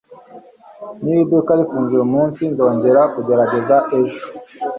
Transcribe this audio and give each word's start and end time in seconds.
Niba 1.01 1.19
iduka 1.25 1.51
rifunze 1.59 1.91
uyumunsi, 1.95 2.41
nzongera 2.51 3.01
kugerageza 3.13 3.75
ejo. 3.99 4.21